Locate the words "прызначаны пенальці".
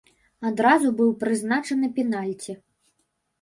1.21-2.57